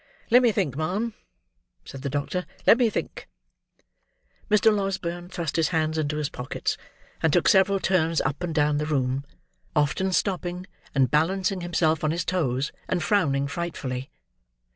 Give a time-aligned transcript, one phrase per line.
[0.31, 1.13] "Let me think, ma'am,"
[1.85, 3.29] said the doctor; "let me think."
[4.49, 4.73] Mr.
[4.75, 6.75] Losberne thrust his hands into his pockets,
[7.21, 9.23] and took several turns up and down the room;
[9.75, 14.09] often stopping, and balancing himself on his toes, and frowning frightfully.